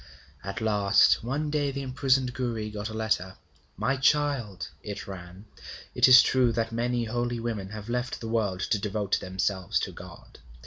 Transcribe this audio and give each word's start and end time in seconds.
At 0.43 0.61
last 0.61 1.23
one 1.23 1.51
day 1.51 1.69
the 1.69 1.83
imprisoned 1.83 2.33
Gouri 2.33 2.71
got 2.71 2.89
a 2.89 2.93
letter. 2.95 3.35
'My 3.77 3.97
child,' 3.97 4.67
it 4.81 5.05
ran, 5.07 5.45
'it 5.93 6.07
is 6.07 6.23
true 6.23 6.51
that 6.53 6.71
many 6.71 7.03
holy 7.05 7.39
women 7.39 7.69
have 7.69 7.87
left 7.87 8.19
the 8.19 8.27
world 8.27 8.61
to 8.61 8.79
devote 8.79 9.19
themselves 9.19 9.79
to 9.81 9.91
God. 9.91 10.39